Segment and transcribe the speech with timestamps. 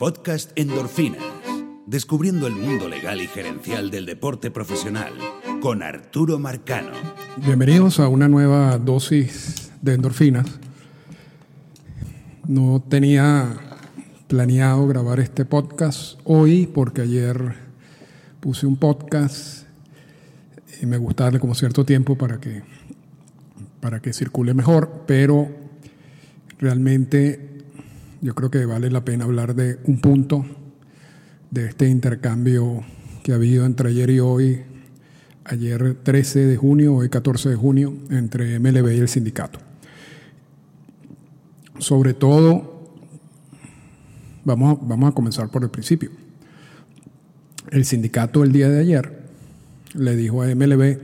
[0.00, 1.22] Podcast Endorfinas.
[1.84, 5.12] Descubriendo el mundo legal y gerencial del deporte profesional
[5.60, 6.92] con Arturo Marcano.
[7.36, 10.58] Bienvenidos a una nueva dosis de endorfinas.
[12.48, 13.58] No tenía
[14.26, 17.56] planeado grabar este podcast hoy porque ayer
[18.40, 19.66] puse un podcast
[20.80, 22.62] y me gusta darle como cierto tiempo para que,
[23.82, 25.50] para que circule mejor, pero
[26.58, 27.49] realmente
[28.20, 30.44] yo creo que vale la pena hablar de un punto
[31.50, 32.82] de este intercambio
[33.22, 34.62] que ha habido entre ayer y hoy,
[35.44, 39.58] ayer 13 de junio, hoy 14 de junio, entre MLB y el sindicato.
[41.78, 42.92] Sobre todo,
[44.44, 46.10] vamos a, vamos a comenzar por el principio.
[47.70, 49.20] El sindicato el día de ayer
[49.94, 50.98] le dijo a MLB,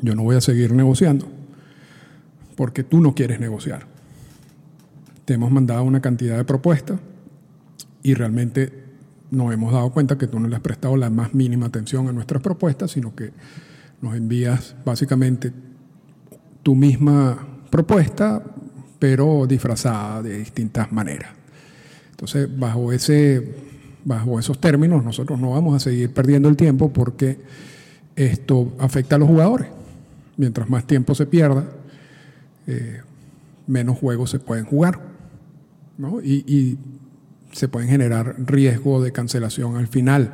[0.00, 1.28] yo no voy a seguir negociando
[2.56, 3.91] porque tú no quieres negociar.
[5.24, 6.98] Te hemos mandado una cantidad de propuestas
[8.02, 8.82] y realmente
[9.30, 12.12] nos hemos dado cuenta que tú no le has prestado la más mínima atención a
[12.12, 13.32] nuestras propuestas, sino que
[14.02, 15.52] nos envías básicamente
[16.62, 17.38] tu misma
[17.70, 18.42] propuesta,
[18.98, 21.30] pero disfrazada de distintas maneras.
[22.10, 23.54] Entonces, bajo, ese,
[24.04, 27.38] bajo esos términos, nosotros no vamos a seguir perdiendo el tiempo porque
[28.14, 29.68] esto afecta a los jugadores.
[30.36, 31.64] Mientras más tiempo se pierda,
[32.66, 33.00] eh,
[33.66, 35.11] menos juegos se pueden jugar
[36.22, 36.78] y,
[37.52, 40.32] se pueden generar riesgo de cancelación al final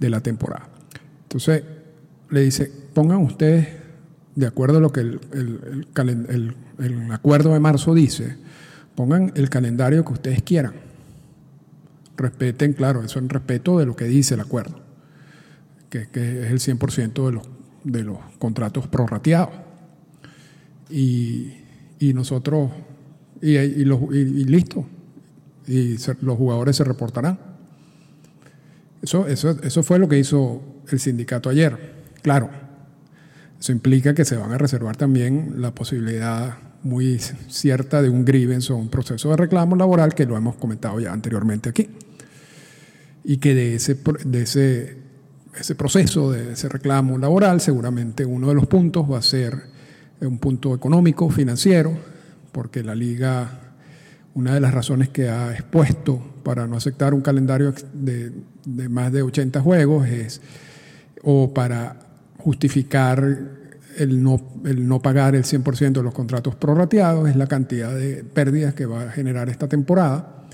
[0.00, 0.68] de la temporada.
[1.22, 1.62] Entonces,
[2.28, 3.68] le dice, pongan ustedes,
[4.34, 6.56] de acuerdo a lo que el,
[7.12, 8.36] acuerdo de marzo dice,
[8.96, 10.72] pongan el calendario que ustedes quieran.
[12.16, 14.80] Respeten, claro, eso en respeto de lo que dice el acuerdo,
[15.88, 17.48] que, es el 100% de los,
[17.84, 19.54] de los contratos prorrateados.
[20.90, 21.54] Y
[22.00, 22.72] nosotros
[23.40, 23.84] y, y,
[24.44, 24.86] listo.
[25.66, 27.38] Y los jugadores se reportarán.
[29.02, 31.94] Eso, eso, eso fue lo que hizo el sindicato ayer.
[32.22, 32.50] Claro,
[33.58, 38.72] eso implica que se van a reservar también la posibilidad muy cierta de un grievance
[38.72, 41.88] o un proceso de reclamo laboral que lo hemos comentado ya anteriormente aquí.
[43.22, 44.96] Y que de ese, de ese,
[45.58, 49.54] ese proceso, de ese reclamo laboral, seguramente uno de los puntos va a ser
[50.20, 51.96] un punto económico, financiero,
[52.52, 53.60] porque la liga,
[54.34, 58.32] una de las razones que ha expuesto para no aceptar un calendario de,
[58.88, 60.40] más de 80 juegos es,
[61.22, 61.96] o para
[62.38, 63.60] justificar
[63.96, 68.24] el no, el no pagar el 100% de los contratos prorrateados, es la cantidad de
[68.24, 70.44] pérdidas que va a generar esta temporada.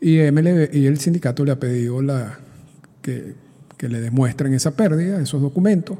[0.00, 2.38] Y, MLB, y el sindicato le ha pedido la,
[3.02, 3.34] que,
[3.76, 5.98] que le demuestren esa pérdida, esos documentos,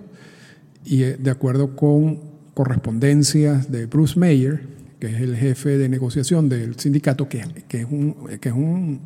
[0.85, 2.21] y eh, de acuerdo con
[2.55, 7.87] correspondencias de Bruce Mayer, que es el jefe de negociación del sindicato, que, que, es,
[7.91, 9.01] un, que es un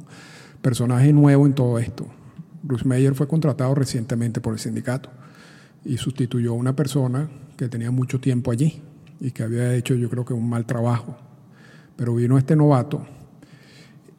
[0.60, 2.06] personaje nuevo en todo esto.
[2.62, 5.10] Bruce Meyer fue contratado recientemente por el sindicato
[5.84, 8.80] y sustituyó a una persona que tenía mucho tiempo allí
[9.20, 11.16] y que había hecho yo creo que un mal trabajo.
[11.96, 13.06] Pero vino este novato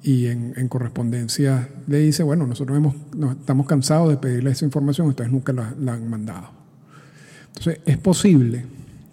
[0.03, 2.95] y en, correspondencia le dice, bueno, nosotros hemos,
[3.39, 6.49] estamos cansados de pedirle esa información, ustedes nunca la han mandado.
[7.47, 8.65] Entonces, es posible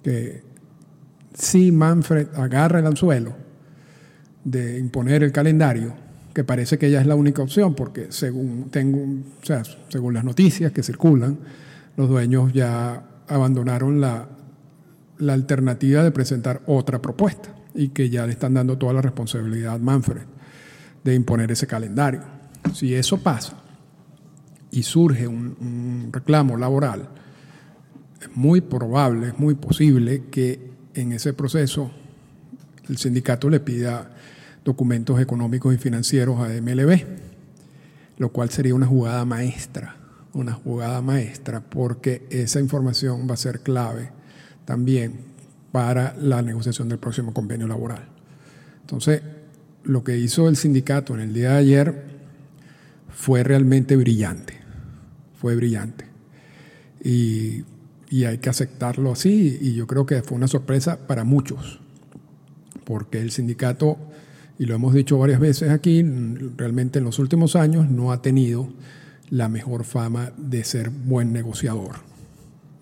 [0.03, 0.50] que
[1.41, 3.35] si Manfred agarra el anzuelo
[4.45, 5.95] de imponer el calendario,
[6.35, 10.23] que parece que ya es la única opción, porque según, tengo, o sea, según las
[10.23, 11.39] noticias que circulan,
[11.97, 14.29] los dueños ya abandonaron la,
[15.19, 19.75] la alternativa de presentar otra propuesta y que ya le están dando toda la responsabilidad
[19.75, 20.23] a Manfred
[21.03, 22.21] de imponer ese calendario.
[22.75, 23.57] Si eso pasa
[24.71, 27.09] y surge un, un reclamo laboral,
[28.21, 31.91] es muy probable, es muy posible que en ese proceso
[32.89, 34.11] el sindicato le pida
[34.65, 37.05] documentos económicos y financieros a MLB,
[38.19, 39.97] lo cual sería una jugada maestra,
[40.35, 44.11] una jugada maestra, porque esa información va a ser clave
[44.65, 45.21] también
[45.73, 48.05] para la negociación del próximo convenio laboral.
[48.81, 49.23] Entonces,
[49.85, 52.05] lo que hizo el sindicato en el día de ayer
[53.09, 54.55] fue realmente brillante,
[55.41, 56.07] fue brillante.
[57.03, 57.65] Y
[58.11, 61.81] y hay que aceptarlo así y yo creo que fue una sorpresa para muchos,
[62.85, 63.97] porque el sindicato,
[64.59, 66.03] y lo hemos dicho varias veces aquí,
[66.57, 68.69] realmente en los últimos años no ha tenido
[69.31, 71.99] la mejor fama de ser buen negociador,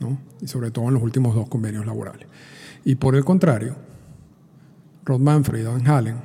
[0.00, 0.19] ¿no?
[0.40, 2.26] y sobre todo en los últimos dos convenios laborales.
[2.86, 3.76] Y por el contrario,
[5.04, 6.16] Rod Manfred y Don Hallen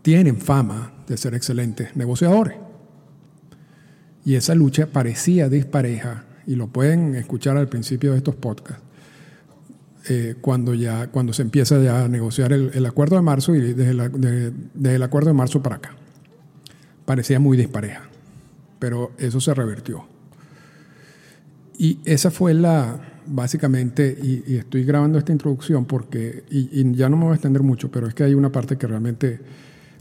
[0.00, 2.56] tienen fama de ser excelentes negociadores.
[4.24, 8.82] Y esa lucha parecía dispareja y lo pueden escuchar al principio de estos podcasts,
[10.08, 13.92] eh, cuando, ya, cuando se empieza ya a negociar el, acuerdo de marzo y desde,
[13.92, 15.94] el acuerdo de marzo para acá.
[17.04, 18.02] parecía muy dispareja,
[18.78, 20.04] pero eso se revirtió.
[21.78, 27.24] Y esa fue la, básicamente, y, estoy grabando esta introducción porque, y, ya no me
[27.24, 29.40] voy a extender mucho, pero es que hay una parte que realmente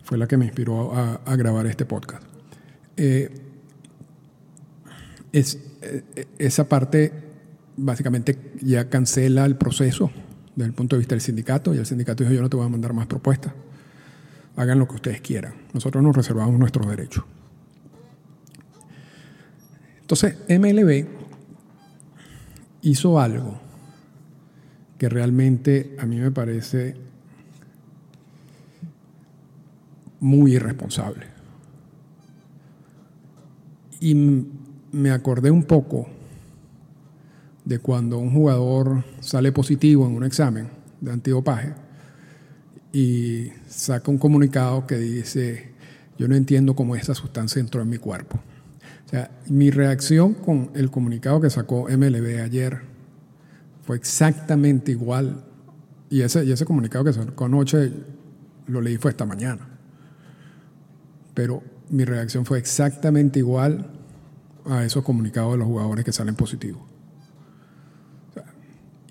[0.03, 2.23] fue la que me inspiró a, grabar este podcast.
[2.97, 3.29] Eh,
[5.31, 5.59] es,
[6.37, 7.11] esa parte
[7.77, 10.11] básicamente ya cancela el proceso
[10.55, 12.65] desde el punto de vista del sindicato y el sindicato dijo yo no te voy
[12.65, 13.53] a mandar más propuestas,
[14.55, 17.23] hagan lo que ustedes quieran, nosotros nos reservamos nuestros derechos.
[20.01, 21.07] Entonces MLB
[22.81, 23.59] hizo algo
[24.97, 26.95] que realmente a mí me parece
[30.19, 31.25] muy irresponsable.
[33.99, 34.15] Y
[34.91, 36.07] me acordé un poco
[37.65, 40.67] de cuando un jugador sale positivo en un examen
[40.99, 41.73] de antidopaje
[42.91, 45.71] y saca un comunicado que dice,
[46.17, 48.39] yo no entiendo cómo esa sustancia entró en mi cuerpo.
[49.05, 52.81] O sea, mi reacción con el comunicado que sacó MLB ayer
[53.83, 55.43] fue exactamente igual.
[56.09, 57.91] Y ese, y ese comunicado que sacó anoche
[58.67, 59.67] lo leí fue esta mañana.
[61.33, 64.00] Pero mi reacción fue exactamente igual
[64.65, 66.81] a esos comunicados de los jugadores que salen positivos.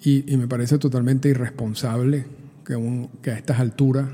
[0.03, 2.25] y, me parece totalmente irresponsable
[2.65, 4.09] que, a estas alturas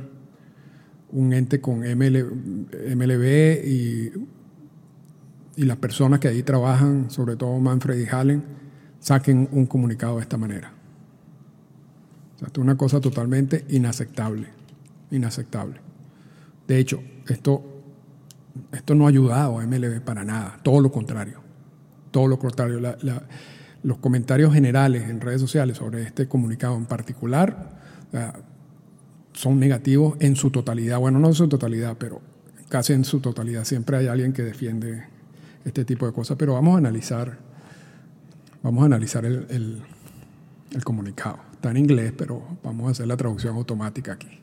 [1.10, 3.24] un ente con MLB
[3.64, 4.12] y,
[5.56, 8.42] y las personas que ahí trabajan, sobre todo Manfred y Hallen,
[8.98, 10.72] saquen un comunicado de esta manera.
[12.34, 14.48] esto es una cosa totalmente inaceptable,
[15.10, 15.80] inaceptable.
[16.66, 17.75] De hecho, esto
[18.72, 21.40] esto no ha ayudado a MLB para nada, todo lo contrario,
[22.10, 22.80] todo lo contrario.
[23.82, 27.76] los comentarios generales en redes sociales sobre este comunicado en particular
[29.32, 32.20] son negativos en su totalidad, bueno, no en su totalidad, pero
[32.68, 33.64] casi en su totalidad.
[33.64, 35.04] Siempre hay alguien que defiende
[35.64, 37.38] este tipo de cosas, pero vamos a analizar,
[38.62, 39.82] vamos a analizar el,
[40.84, 41.38] comunicado.
[41.52, 44.40] Está en inglés, pero vamos a hacer la traducción automática aquí.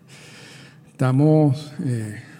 [0.91, 1.73] Estamos...
[1.83, 2.32] Eh,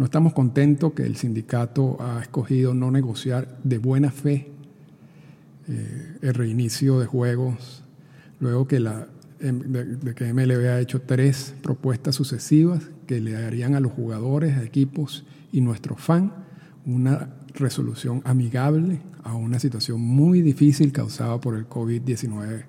[0.00, 4.50] no estamos contentos que el sindicato ha escogido no negociar de buena fe
[5.68, 7.84] eh, el reinicio de juegos,
[8.40, 9.08] luego que la,
[9.40, 14.56] em, de, que MLB ha hecho tres propuestas sucesivas que le darían a los jugadores,
[14.56, 16.32] a equipos y nuestros fans
[16.86, 22.64] una resolución amigable a una situación muy difícil causada por el COVID-19.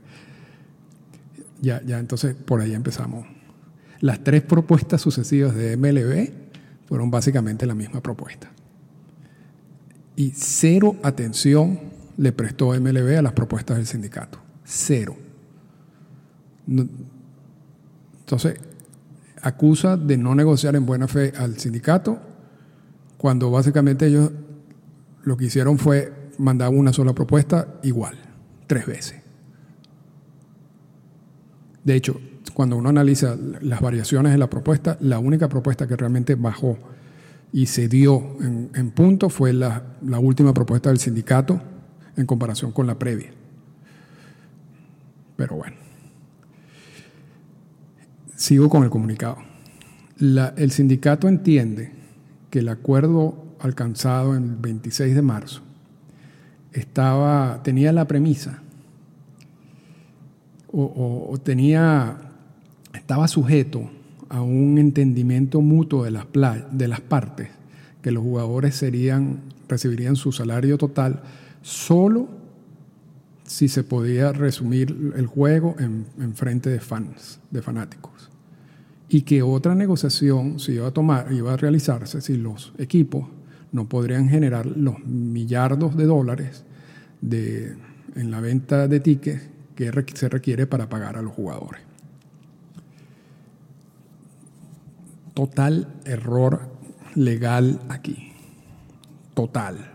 [1.62, 3.26] Ya, ya entonces por ahí empezamos.
[4.02, 6.41] Las tres propuestas sucesivas de MLB
[6.92, 8.52] fueron básicamente la misma propuesta.
[10.18, 11.80] Y cero atención
[12.18, 14.40] le prestó MLB a las propuestas del sindicato.
[14.66, 15.16] Cero.
[18.20, 18.60] Entonces,
[19.42, 22.20] acusa de no negociar en buena fe al sindicato
[23.18, 24.30] cuando básicamente ellos
[25.24, 28.18] lo que hicieron fue mandar una sola propuesta igual,
[28.68, 29.22] tres veces.
[31.86, 32.20] De hecho,
[32.54, 36.78] cuando uno analiza las variaciones en la propuesta, la única propuesta que realmente bajó
[37.54, 39.84] y se dio en, punto fue la,
[40.20, 41.62] última propuesta del sindicato
[42.16, 43.32] en comparación con la previa.
[45.36, 45.76] Pero bueno,
[48.36, 49.38] sigo con el comunicado.
[50.20, 51.92] el sindicato entiende
[52.50, 55.62] que el acuerdo alcanzado en el 26 de marzo
[56.74, 58.62] estaba, tenía la premisa
[60.74, 62.31] o tenía
[63.12, 63.90] estaba sujeto
[64.30, 67.50] a un entendimiento mutuo de las, partes,
[68.02, 68.82] que los jugadores
[69.68, 71.22] recibirían su salario total
[71.62, 72.30] solo
[73.44, 78.30] si se podía resumir el juego en, frente de fans, de fanáticos.
[79.10, 83.28] Y que otra negociación se iba a tomar, iba a realizarse si los equipos
[83.74, 86.64] no podrían generar los millardos de dólares
[87.20, 87.76] de,
[88.16, 91.91] en la venta de tickets que se requiere para pagar a los jugadores.
[95.34, 96.70] Total error
[97.16, 98.32] legal aquí.
[99.34, 99.88] Total.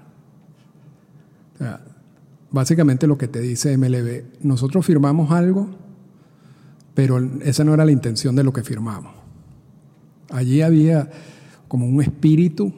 [2.50, 5.69] básicamente lo que te dice MLB, nosotros firmamos algo,
[6.95, 9.14] pero esa no era la intención de lo que firmamos.
[10.31, 11.11] Allí había
[11.69, 12.73] como un espíritu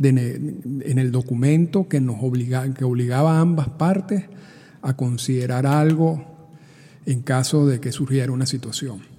[0.00, 4.24] en el documento que nos obliga, que obligaba a ambas partes
[4.82, 6.24] a considerar algo
[7.06, 9.11] en caso de que surgiera una situación.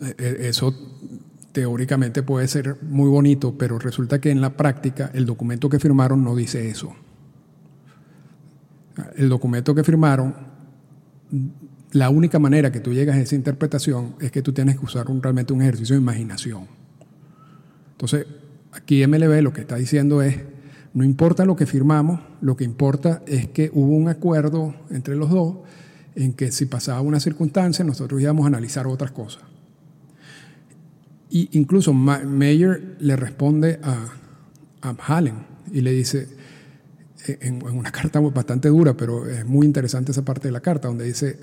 [0.00, 0.74] E, eso
[1.52, 6.22] teóricamente puede ser muy bonito, pero resulta que en la práctica el documento que firmaron
[6.22, 6.94] no dice eso.
[9.16, 10.34] El documento que firmaron,
[11.92, 15.06] la única manera que tú llegas a esa interpretación es que tú tienes que usar
[15.06, 16.66] realmente un ejercicio de imaginación.
[17.92, 18.26] Entonces,
[18.72, 20.36] aquí MLB lo que está diciendo es,
[20.94, 25.30] no importa lo que firmamos, lo que importa es que hubo un acuerdo entre los
[25.30, 25.56] dos
[26.14, 29.42] en que si pasaba una circunstancia, nosotros íbamos a analizar otras cosas.
[31.30, 34.06] Y incluso Mayer le responde a,
[34.82, 36.28] a Hallen y le dice,
[37.40, 41.04] en, una carta bastante dura, pero es muy interesante esa parte de la carta, donde
[41.04, 41.38] dice,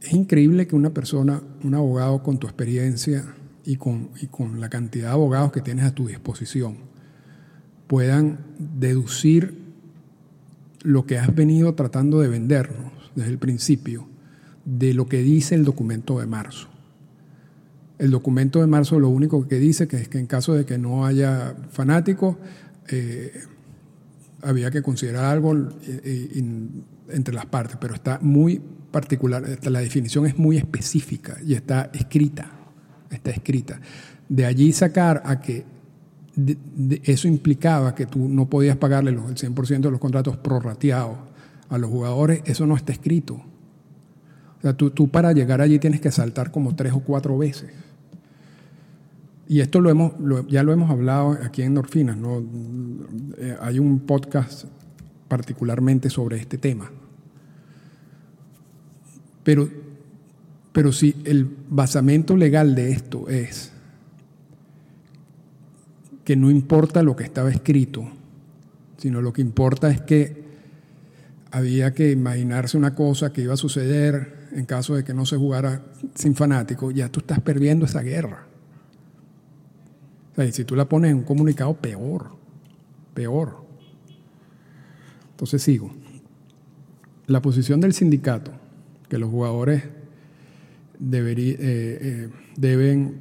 [0.00, 3.24] es increíble que una persona, un abogado con tu experiencia
[3.64, 6.76] y con, y con la cantidad de abogados que tienes a tu disposición,
[7.86, 9.62] puedan deducir
[10.82, 14.06] lo que has venido tratando de vendernos desde el principio
[14.64, 16.68] de lo que dice el documento de marzo.
[17.98, 20.78] El documento de marzo lo único que dice que es que en caso de que
[20.78, 22.36] no haya fanáticos,
[22.88, 23.32] eh,
[24.42, 25.54] había que considerar algo
[25.86, 26.42] eh,
[27.08, 28.60] entre las partes, pero está muy
[28.90, 32.50] particular, la definición es muy específica y está escrita,
[33.10, 33.80] está escrita.
[34.28, 35.64] De allí sacar a que
[37.04, 41.16] eso implicaba que tú no podías pagarle el 100% de los contratos prorrateados
[41.68, 43.40] a los jugadores, eso no está escrito.
[44.72, 47.70] Tú, tú para llegar allí tienes que saltar como tres o cuatro veces.
[49.46, 50.12] Y esto lo hemos,
[50.48, 52.42] ya lo hemos hablado aquí en Norfinas, ¿no?
[53.36, 54.64] Eh, hay un podcast
[55.28, 56.90] particularmente sobre este tema.
[59.42, 59.68] Pero,
[60.72, 63.70] pero si el basamento legal de esto es
[66.24, 68.08] que no importa lo que estaba escrito,
[68.96, 70.42] sino lo que importa es que
[71.50, 75.36] había que imaginarse una cosa que iba a suceder en caso de que no se
[75.36, 75.82] jugara
[76.14, 78.46] sin fanáticos, ya tú estás perdiendo esa guerra
[80.50, 82.30] si tú la pones en un comunicado, peor,
[83.14, 83.64] peor.
[85.30, 85.92] Entonces sigo.
[87.26, 88.52] La posición del sindicato,
[89.08, 93.20] que los jugadores eh, eh, deben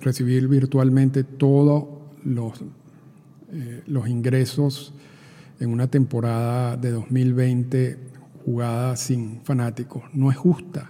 [0.00, 1.86] recibir virtualmente todos
[2.24, 2.60] los,
[3.52, 4.94] eh, los ingresos
[5.58, 7.98] en una temporada de 2020
[8.46, 10.88] jugada sin fanáticos, no es justa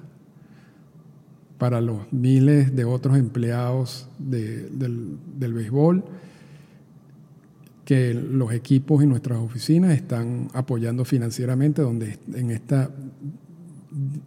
[1.56, 6.04] para los miles de otros empleados del, béisbol
[7.86, 12.90] que los equipos y nuestras oficinas están apoyando financieramente donde en esta,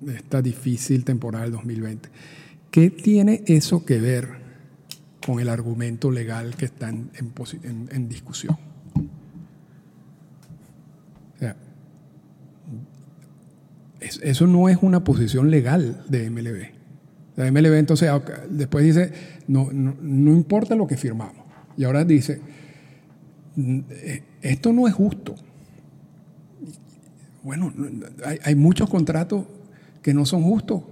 [0.07, 2.09] esta difícil temporada del 2020.
[2.71, 4.39] ¿Qué tiene eso que ver
[5.23, 8.57] con el argumento legal que está en, en discusión?
[11.35, 11.55] O sea,
[14.21, 16.79] eso no es una posición legal de MLB.
[17.35, 18.09] La MLB entonces
[18.49, 19.13] después dice,
[19.47, 21.45] no, no, importa lo que firmamos.
[21.77, 22.41] Y ahora dice,
[23.57, 25.35] eh, esto no es justo.
[27.43, 27.73] Bueno,
[28.43, 29.45] hay, muchos contratos
[30.01, 30.83] que no son justos.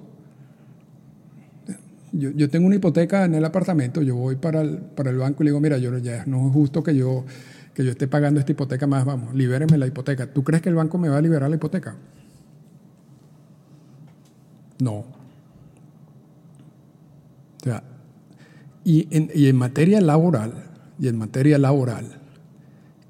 [2.13, 5.45] Yo, tengo una hipoteca en el apartamento, yo voy para el, para el banco y
[5.45, 7.25] le digo, mira, yo ya no es justo que yo,
[7.73, 10.31] que yo esté pagando esta hipoteca más, vamos, libéreme la hipoteca.
[10.31, 11.97] ¿Tú crees que el banco me va a liberar la hipoteca?
[14.79, 15.05] No.
[18.83, 20.53] y en, materia laboral,
[20.99, 22.19] y en materia laboral,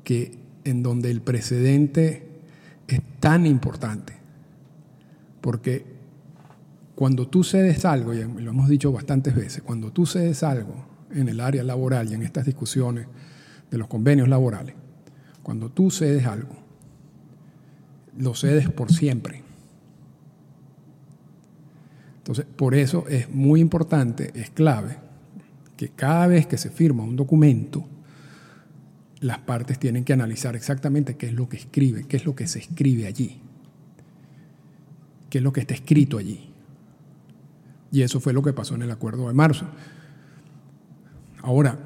[0.04, 0.32] que
[0.64, 2.28] en donde el precedente
[2.88, 4.14] es tan importante,
[5.42, 5.86] porque
[6.96, 10.74] cuando tú cedes algo, y lo hemos dicho bastantes veces, cuando tú cedes algo
[11.12, 13.06] en el área laboral y en estas discusiones
[13.70, 14.74] de los convenios laborales,
[15.44, 16.56] cuando tú cedes algo,
[18.18, 19.47] lo cedes por siempre.
[22.28, 24.98] Entonces, por eso es muy importante, es clave,
[25.78, 27.88] que cada vez que se firma un documento,
[29.22, 32.46] las partes tienen que analizar exactamente qué es lo que escribe, qué es lo que
[32.46, 33.40] se escribe allí,
[35.30, 36.50] qué es lo que está escrito allí.
[37.94, 39.66] Y eso fue lo que pasó en el acuerdo de marzo.
[41.42, 41.80] Ahora,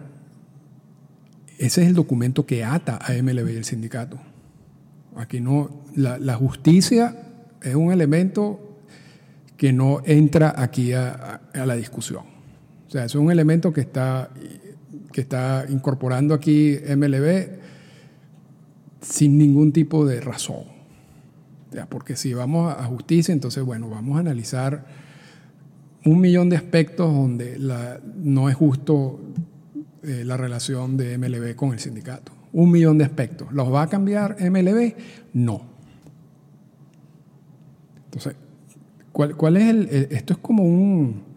[1.60, 4.20] ese es el documento que ata a MLB y el sindicato.
[5.16, 7.28] Aquí no, la, la justicia
[7.62, 8.71] es un elemento
[9.62, 12.24] que no entra aquí a, la discusión.
[12.88, 14.32] O sea, es un elemento que está,
[15.13, 17.60] que está incorporando aquí MLB
[19.01, 20.63] sin ningún tipo de razón.
[21.89, 24.84] porque si vamos a justicia, entonces, bueno, vamos a analizar
[26.06, 27.60] un millón de aspectos donde
[28.15, 29.20] no es justo
[30.01, 32.32] eh, la relación de MLB con el sindicato.
[32.51, 33.53] Un millón de aspectos.
[33.53, 34.96] ¿Los va a cambiar MLB?
[35.34, 35.62] No.
[38.06, 38.36] Entonces,
[39.12, 41.32] ¿Cuál, es el, esto es como un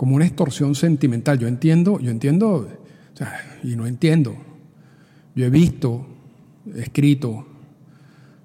[0.00, 1.38] como una extorsión sentimental.
[1.38, 2.70] Yo entiendo, yo entiendo,
[3.62, 4.34] y no entiendo.
[5.34, 6.06] Yo he visto,
[6.74, 7.46] escrito,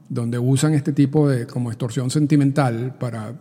[0.10, 3.36] donde usan este tipo de como extorsión sentimental para,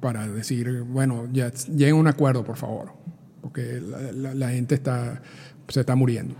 [0.00, 2.92] para decir, bueno, ya lleguen a un acuerdo, por favor.
[3.42, 3.82] porque
[4.14, 5.20] la, gente está,
[5.68, 6.36] se está muriendo,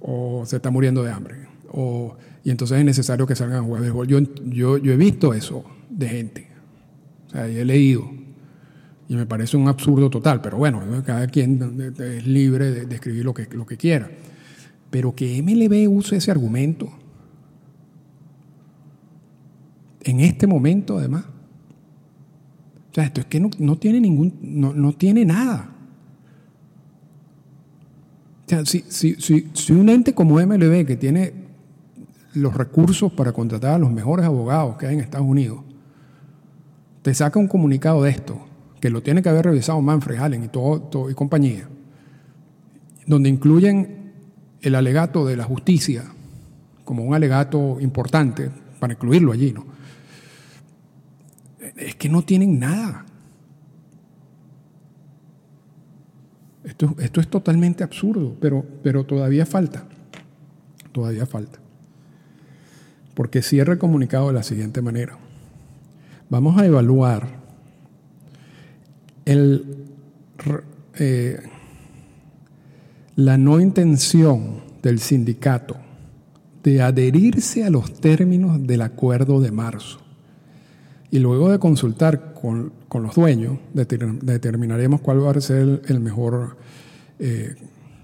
[0.00, 1.36] o se está muriendo de hambre,
[1.70, 4.08] o, y entonces es necesario que salgan a jugar béisbol.
[4.08, 6.48] Yo, yo, yo he visto eso de gente,
[7.26, 8.10] o sea, y he leído,
[9.08, 13.34] y me parece un absurdo total, pero bueno, cada quien es libre de, escribir lo
[13.34, 14.10] que, lo que quiera.
[14.90, 16.90] Pero que MLB use ese argumento
[20.00, 21.24] en este momento, además.
[22.90, 25.72] O sea, esto es que no, no tiene ningún, no, no tiene nada.
[28.46, 31.32] O sea, si, si, si, si un ente como MLB, que tiene
[32.34, 35.65] los recursos para contratar a los mejores abogados que hay en Estados Unidos,
[37.06, 38.48] te saca un comunicado de esto,
[38.80, 41.68] que lo tiene que haber revisado Manfred Allen y, todo, y compañía,
[43.06, 44.12] donde incluyen
[44.60, 46.02] el alegato de la justicia
[46.84, 49.66] como un alegato importante para incluirlo allí, ¿no?
[51.76, 53.06] Es que no tienen nada.
[56.64, 59.86] Esto, esto es totalmente absurdo, pero, pero todavía falta.
[60.90, 61.60] Todavía falta.
[63.14, 65.16] Porque cierra el comunicado de la siguiente manera.
[66.28, 67.28] Vamos a evaluar
[69.24, 71.38] eh,
[73.16, 75.76] la no intención del sindicato
[76.62, 80.00] de adherirse a los términos del acuerdo de marzo.
[81.10, 86.00] Y luego de consultar con, con los dueños, deter- determinaremos cuál va a ser el
[86.00, 86.56] mejor,
[87.20, 87.54] eh,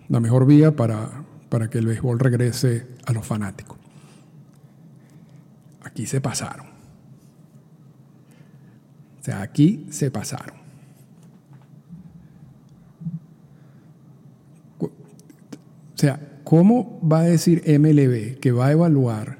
[0.09, 3.77] la mejor vía para, para que el béisbol regrese a los fanáticos.
[5.83, 6.67] Aquí se pasaron.
[9.23, 10.57] O sea, aquí se pasaron.
[14.81, 14.91] O
[15.95, 19.39] sea, ¿cómo va a decir MLB que va a evaluar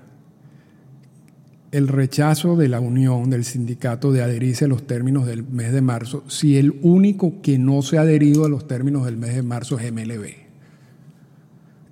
[1.73, 5.81] el rechazo de la unión del sindicato de adherirse a los términos del mes de
[5.81, 9.43] marzo si el único que no se ha adherido a los términos del mes de
[9.43, 10.27] marzo es MLB?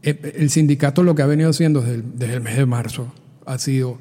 [0.04, 3.12] Eh, El sindicato lo que ha venido haciendo desde el, desde el mes de marzo
[3.47, 3.99] ha sido,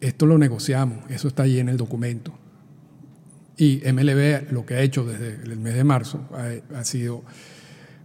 [0.00, 2.32] esto lo negociamos, eso está ahí en el documento.
[3.58, 6.28] Y MLB lo que ha hecho desde el mes de marzo
[6.74, 7.24] ha, sido,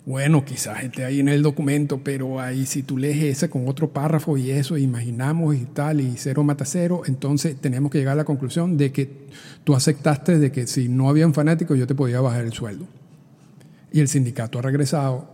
[0.05, 3.91] bueno, quizás esté ahí en el documento, pero ahí si tú lees ese con otro
[3.91, 8.17] párrafo y eso, imaginamos y tal, y cero mata cero, entonces tenemos que llegar a
[8.17, 9.27] la conclusión de que
[9.65, 12.87] tú aceptaste de que si no habían fanáticos yo te podía bajar el sueldo.
[13.91, 15.29] Y el sindicato ha regresado,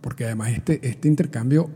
[0.00, 1.68] porque además este, este intercambio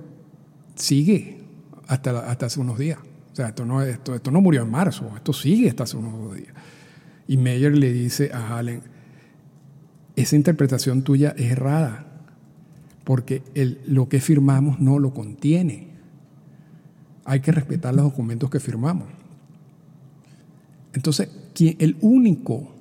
[0.77, 1.43] sigue
[1.89, 2.99] hasta, hasta hace unos días.
[3.33, 6.35] O sea, esto no, esto, esto no murió en marzo, esto sigue hasta hace unos
[6.35, 6.55] días.
[7.29, 8.83] Y Meyer le dice a Allen,
[10.17, 12.07] esa interpretación tuya es errada,
[13.05, 15.89] porque el- lo que firmamos no lo contiene.
[17.25, 19.09] Hay que respetar los documentos que firmamos.
[20.93, 22.75] Entonces, quien- el único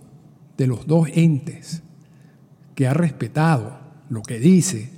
[0.58, 1.82] de los dos entes
[2.75, 4.89] que ha respetado lo que dice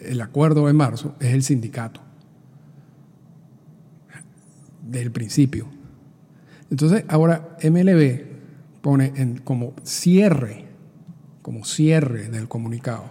[0.00, 2.00] el acuerdo de marzo es el sindicato.
[4.86, 5.66] Desde el principio.
[6.70, 8.37] Entonces, ahora MLB
[8.80, 10.64] pone en, como cierre,
[11.42, 13.10] como cierre del comunicado,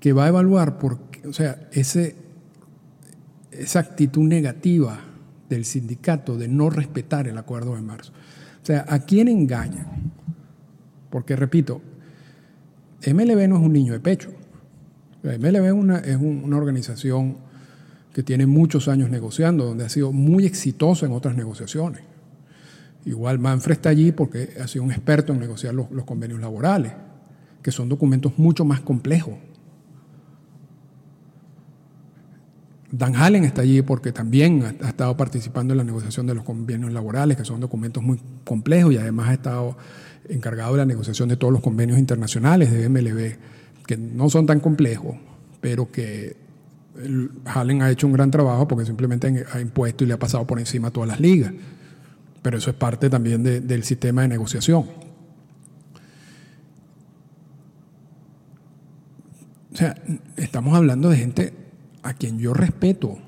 [0.00, 2.16] que va a evaluar por o sea, ese,
[3.52, 4.98] esa actitud negativa
[5.48, 8.12] del sindicato de no respetar el acuerdo de marzo.
[8.62, 9.86] O sea, ¿a quién engañan?
[11.10, 11.80] Porque, repito,
[13.06, 14.30] MLB no es un niño de pecho.
[15.22, 17.36] MLB es una, es un- una organización
[18.12, 22.02] que tiene muchos años negociando, donde ha sido muy exitosa en otras negociaciones.
[23.04, 26.92] Igual Manfred está allí porque ha sido un experto en negociar los, los convenios laborales,
[27.62, 29.34] que son documentos mucho más complejos.
[32.90, 36.44] Dan Hallen está allí porque también ha, ha estado participando en la negociación de los
[36.44, 39.76] convenios laborales, que son documentos muy complejos y además ha estado
[40.28, 43.36] encargado de la negociación de todos los convenios internacionales de MLB,
[43.86, 45.16] que no son tan complejos,
[45.60, 46.36] pero que
[47.02, 50.46] el- Hallen ha hecho un gran trabajo porque simplemente ha impuesto y le ha pasado
[50.46, 51.52] por encima a todas las ligas.
[52.42, 54.86] Pero eso es parte también de- del sistema de negociación.
[59.72, 59.94] O sea,
[60.36, 61.54] estamos hablando de gente
[62.02, 63.18] a quien yo respeto,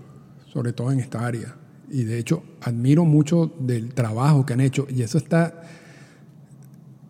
[0.53, 1.57] sobre todo en esta área.
[1.91, 4.87] Y de hecho, admiro mucho del trabajo que han hecho.
[4.91, 5.63] Y eso está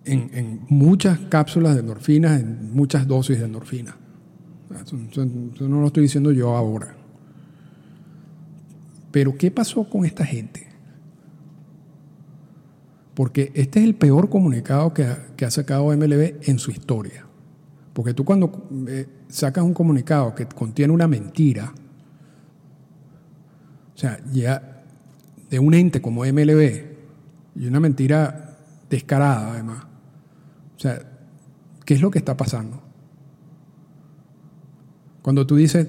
[0.05, 3.97] en, en muchas cápsulas de endorfinas, en muchas dosis de endorfina.
[4.85, 6.95] Eso, eso- eso no lo estoy diciendo yo ahora.
[9.11, 10.67] Pero ¿qué pasó con esta gente?
[13.15, 17.27] Porque este es el peor comunicado que ha, sacado MLB en su historia.
[17.93, 21.73] Porque tú cuando eh, sacas un comunicado que contiene una mentira,
[23.95, 24.83] o sea, ya
[25.49, 26.95] de un ente como MLB,
[27.57, 28.59] y una mentira
[28.91, 29.85] descarada además,
[30.77, 31.01] o sea,
[31.85, 32.83] ¿Qué es lo que está pasando?
[35.23, 35.87] Cuando tú dices,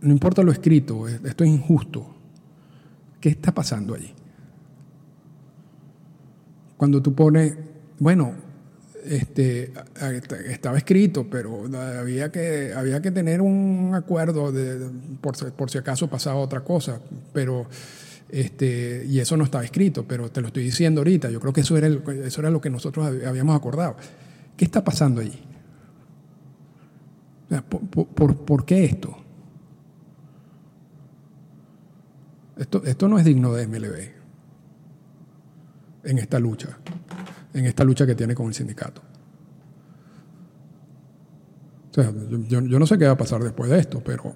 [0.00, 2.06] no importa lo escrito, esto es injusto,
[3.20, 4.12] ¿qué está pasando allí?
[6.80, 7.54] Cuando tú pones,
[7.98, 8.32] bueno,
[9.04, 9.70] este,
[10.46, 11.66] estaba escrito, pero
[11.98, 14.88] había que, había que tener un acuerdo de,
[15.20, 16.98] por, por, si acaso pasaba otra cosa,
[17.34, 17.66] pero
[18.30, 21.60] este, y eso no estaba escrito, pero te lo estoy diciendo ahorita, yo creo que
[21.60, 23.96] eso era, eso era lo que nosotros habíamos acordado.
[24.56, 25.38] ¿Qué está pasando allí?
[27.68, 29.18] ¿Por, por, qué esto?
[32.56, 32.82] esto?
[32.86, 34.19] Esto no es digno de MLB
[36.04, 36.78] en esta lucha
[37.54, 39.02] en esta lucha que tiene con el sindicato.
[41.90, 42.12] O sea,
[42.48, 44.34] yo, no sé qué va a pasar después de esto, pero,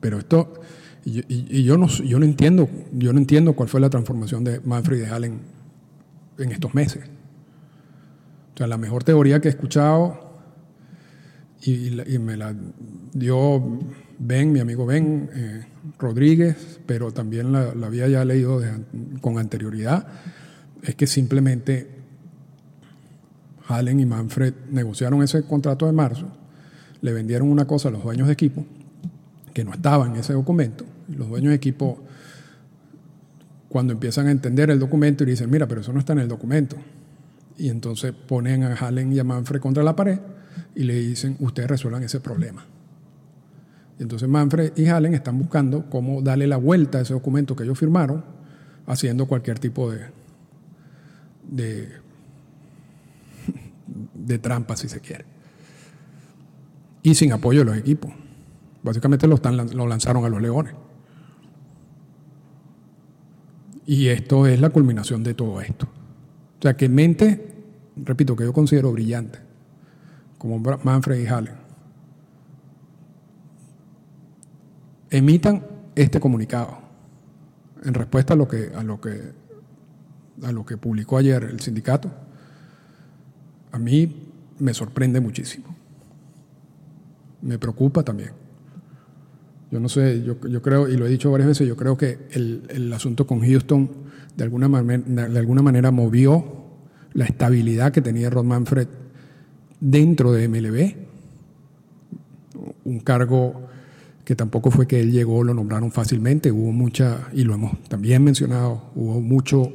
[0.00, 0.52] pero esto,
[1.04, 4.98] y, yo, no, yo, no entiendo, yo no entiendo cuál fue la transformación de Manfred
[4.98, 5.40] y de Allen
[6.38, 7.04] en estos meses.
[8.54, 10.23] O sea, la mejor teoría que he escuchado
[11.66, 12.54] y, me la
[13.12, 13.62] dio
[14.18, 15.64] Ben, mi amigo Ben eh,
[15.98, 18.60] Rodríguez, pero también la, había ya leído
[19.20, 20.06] con anterioridad,
[20.82, 21.88] es que simplemente
[23.68, 26.28] Allen y Manfred negociaron ese contrato de marzo,
[27.00, 28.64] le vendieron una cosa a los dueños de equipo
[29.52, 30.84] que no estaba en ese documento.
[31.08, 31.98] Los dueños de equipo,
[33.68, 36.28] cuando empiezan a entender el documento y dicen, mira, pero eso no está en el
[36.28, 36.76] documento.
[37.56, 40.18] Y entonces ponen a Allen y a Manfred contra la pared
[40.74, 42.64] y le dicen, ustedes resuelvan ese problema.
[43.98, 47.64] Y entonces Manfred y Allen están buscando cómo darle la vuelta a ese documento que
[47.64, 48.24] ellos firmaron,
[48.86, 50.00] haciendo cualquier tipo de,
[51.48, 51.88] de,
[54.14, 55.24] de trampa, si se quiere.
[57.02, 58.12] Y sin apoyo de los equipos.
[58.82, 59.40] Básicamente lo,
[59.74, 60.74] lo lanzaron a los leones.
[63.86, 65.86] Y esto es la culminación de todo esto.
[66.58, 67.54] O sea, que mente,
[67.96, 69.38] repito, que yo considero brillante,
[70.44, 71.54] como Manfred y Hallen,
[75.08, 76.80] emitan este comunicado
[77.82, 79.32] en respuesta a lo que, a lo que
[80.42, 82.10] a lo que publicó ayer el sindicato,
[83.72, 85.74] a mí me sorprende muchísimo.
[87.40, 88.32] Me preocupa también.
[89.70, 92.92] Yo no sé, yo, creo, y lo he dicho varias veces, yo creo que el,
[92.92, 93.90] asunto con Houston
[94.36, 96.66] de alguna, de alguna manera movió
[97.14, 98.88] la estabilidad que tenía Rod Manfred
[99.84, 100.94] dentro de MLB.
[102.84, 103.68] Un cargo
[104.24, 108.24] que tampoco fue que él llegó, lo nombraron fácilmente, hubo mucha, y lo hemos también
[108.24, 109.70] mencionado, hubo mucho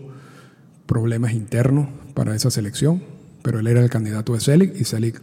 [0.88, 3.04] problemas internos para esa selección,
[3.44, 5.22] pero él era el candidato de Selig y Selig,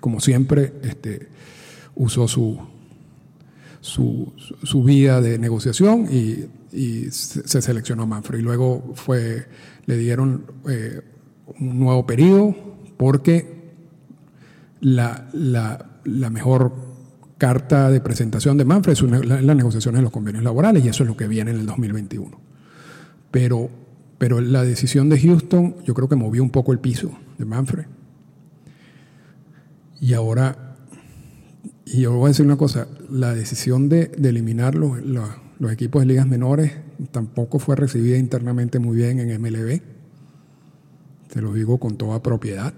[0.00, 1.28] como siempre, este,
[1.94, 2.58] usó su,
[3.80, 6.48] su, su, vía de negociación y,
[7.10, 8.40] se seleccionó a Manfred.
[8.40, 9.46] Y luego fue,
[9.86, 11.00] le dieron eh,
[11.58, 13.74] un nuevo periodo porque
[14.80, 16.72] la, la, mejor
[17.38, 21.08] carta de presentación de Manfred es la, negociaciones de los convenios laborales y eso es
[21.08, 22.38] lo que viene en el 2021.
[23.30, 23.70] Pero
[24.18, 27.86] pero la decisión de Houston yo creo que movió un poco el piso de Manfred.
[30.00, 30.76] Y ahora,
[31.84, 36.06] y yo voy a decir una cosa, la decisión de, eliminar los, los, equipos de
[36.06, 36.72] ligas menores
[37.12, 39.80] tampoco fue recibida internamente muy bien en MLB.
[41.32, 42.74] Te lo digo con toda propiedad.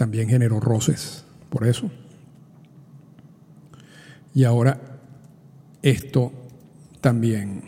[0.00, 1.90] También generó roces por eso.
[4.32, 4.80] Y ahora
[5.82, 6.32] esto
[7.02, 7.64] también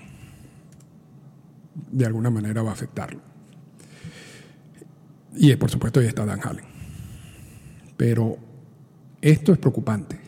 [1.91, 3.21] de alguna manera va a afectarlo.
[5.35, 6.65] Y por supuesto ahí está Dan Hallen.
[7.99, 8.39] Pero
[9.21, 10.19] esto es preocupante.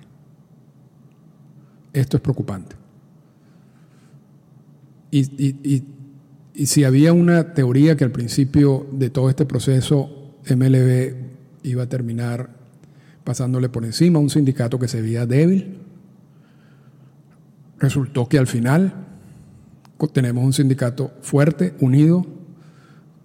[1.95, 2.77] Esto es preocupante.
[5.11, 5.85] Y,
[6.67, 11.24] si había una teoría que al principio de todo este proceso MLB
[11.65, 12.51] iba a terminar
[13.25, 15.79] pasándole por encima a un sindicato que se veía débil,
[17.79, 19.05] resultó que al final
[20.13, 22.27] tenemos un sindicato fuerte, unido,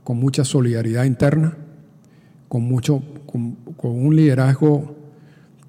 [0.04, 1.58] con mucha solidaridad interna,
[2.48, 4.96] con, mucho, con, un liderazgo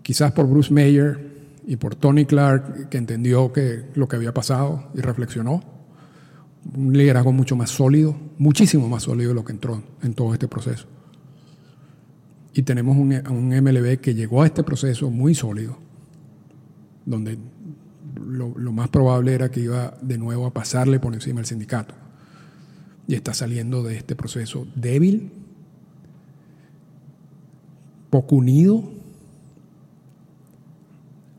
[0.03, 1.31] quizás por Bruce Mayer
[1.67, 5.63] y por Tony Clark, que entendió que lo que había pasado y reflexionó.
[6.77, 10.47] Un liderazgo mucho más sólido, muchísimo más sólido de lo que entró en todo este
[10.49, 10.87] proceso.
[12.53, 15.79] Y tenemos un, un MLB que llegó a este proceso muy sólido,
[17.07, 17.39] donde
[18.31, 21.95] lo, más probable era que iba de nuevo a pasarle por encima al sindicato.
[23.07, 25.33] Y está saliendo de este proceso débil,
[28.11, 28.85] poco unido,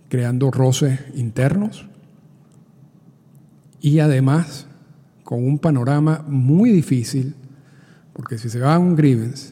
[0.09, 1.85] creando roces internos
[3.79, 4.67] y además
[5.23, 7.33] con un panorama muy difícil
[8.11, 9.50] Porque si se va a un grievance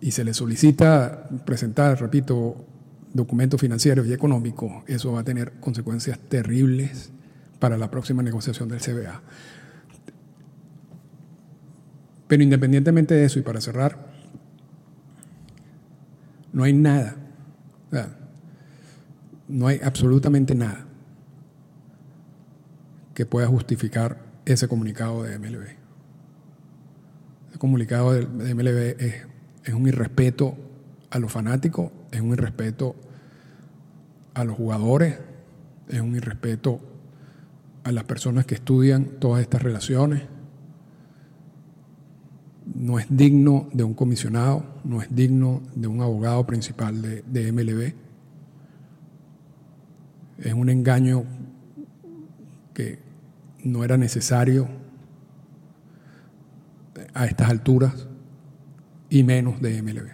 [0.00, 2.64] y, se le solicita presentar, repito,
[3.12, 7.10] documentos financieros y económicos, eso va a tener consecuencias terribles
[7.58, 9.22] para la próxima negociación del CBA.
[12.28, 14.10] Pero independientemente de eso, y para cerrar,
[16.52, 17.16] no hay nada,
[19.48, 20.86] no hay absolutamente nada
[23.14, 25.64] que pueda justificar ese comunicado de MLB.
[27.48, 29.35] Ese comunicado de MLB es,
[29.66, 30.56] es un irrespeto
[31.10, 32.94] a los fanáticos, es un irrespeto
[34.32, 35.18] a los jugadores,
[35.88, 36.80] es un irrespeto
[37.82, 40.22] a las personas que estudian todas estas relaciones.
[42.74, 47.94] No es digno de un comisionado, no es digno de un abogado principal de, MLB.
[50.46, 51.24] Es un engaño
[52.72, 53.00] que
[53.64, 54.68] no era necesario
[57.14, 58.08] a estas alturas
[59.10, 60.08] y menos de MLB.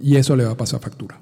[0.00, 1.20] Y eso le va a pasar factura.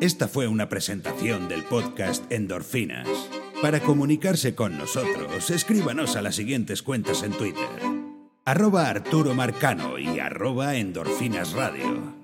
[0.00, 3.06] Esta fue una presentación del podcast Endorfinas.
[3.62, 7.62] Para comunicarse con nosotros, escríbanos a las siguientes cuentas en Twitter.
[8.44, 12.21] Arroba Arturo Marcano y arroba Endorfinas Radio.